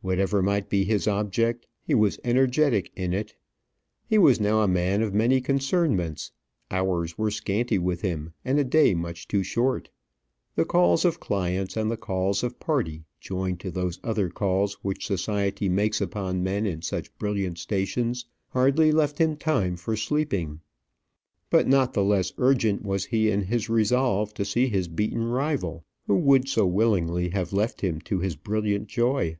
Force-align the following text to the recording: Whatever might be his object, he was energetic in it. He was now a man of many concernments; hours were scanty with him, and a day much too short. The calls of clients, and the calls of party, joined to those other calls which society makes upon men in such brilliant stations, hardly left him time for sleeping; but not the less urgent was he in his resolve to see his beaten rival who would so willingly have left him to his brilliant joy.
Whatever 0.00 0.42
might 0.42 0.70
be 0.70 0.84
his 0.84 1.08
object, 1.08 1.66
he 1.82 1.92
was 1.92 2.20
energetic 2.22 2.92
in 2.94 3.12
it. 3.12 3.34
He 4.06 4.16
was 4.16 4.38
now 4.38 4.60
a 4.62 4.68
man 4.68 5.02
of 5.02 5.12
many 5.12 5.40
concernments; 5.40 6.30
hours 6.70 7.18
were 7.18 7.32
scanty 7.32 7.78
with 7.80 8.02
him, 8.02 8.32
and 8.44 8.60
a 8.60 8.64
day 8.64 8.94
much 8.94 9.26
too 9.26 9.42
short. 9.42 9.90
The 10.54 10.64
calls 10.64 11.04
of 11.04 11.18
clients, 11.18 11.76
and 11.76 11.90
the 11.90 11.96
calls 11.96 12.44
of 12.44 12.60
party, 12.60 13.06
joined 13.18 13.58
to 13.58 13.72
those 13.72 13.98
other 14.04 14.30
calls 14.30 14.74
which 14.84 15.04
society 15.04 15.68
makes 15.68 16.00
upon 16.00 16.44
men 16.44 16.64
in 16.64 16.80
such 16.80 17.18
brilliant 17.18 17.58
stations, 17.58 18.24
hardly 18.50 18.92
left 18.92 19.18
him 19.18 19.34
time 19.36 19.74
for 19.76 19.96
sleeping; 19.96 20.60
but 21.50 21.66
not 21.66 21.92
the 21.94 22.04
less 22.04 22.32
urgent 22.38 22.82
was 22.84 23.06
he 23.06 23.32
in 23.32 23.42
his 23.42 23.68
resolve 23.68 24.32
to 24.34 24.44
see 24.44 24.68
his 24.68 24.86
beaten 24.86 25.24
rival 25.24 25.84
who 26.06 26.16
would 26.16 26.48
so 26.48 26.64
willingly 26.68 27.30
have 27.30 27.52
left 27.52 27.80
him 27.80 28.00
to 28.02 28.20
his 28.20 28.36
brilliant 28.36 28.86
joy. 28.86 29.36